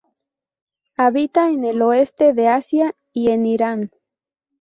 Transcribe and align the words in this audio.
Habita 0.97 1.51
en 1.51 1.63
el 1.63 1.83
oeste 1.83 2.33
de 2.33 2.47
Asia 2.47 2.95
y 3.13 3.29
en 3.29 3.45
Irán. 3.45 3.91